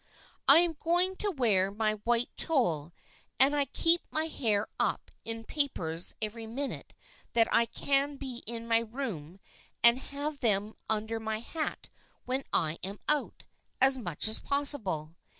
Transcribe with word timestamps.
I 0.47 0.57
am 0.57 0.73
going 0.73 1.15
to 1.17 1.29
wear 1.29 1.69
my 1.69 1.93
white 1.93 2.31
tulle, 2.35 2.91
and 3.39 3.55
I 3.55 3.65
keep 3.65 4.01
my 4.09 4.25
hair 4.25 4.65
up 4.79 5.11
in 5.25 5.43
papers 5.45 6.15
every 6.19 6.47
minute 6.47 6.95
that 7.33 7.47
I 7.53 7.67
can 7.67 8.15
be 8.15 8.41
in 8.47 8.67
my 8.67 8.79
room 8.79 9.39
and 9.83 9.99
have 9.99 10.39
them 10.39 10.73
under 10.89 11.19
my 11.19 11.37
hat 11.39 11.87
when 12.25 12.43
I 12.51 12.79
am 12.83 12.97
out, 13.07 13.45
as 13.79 13.99
much 13.99 14.27
as 14.27 14.39
possible. 14.39 15.13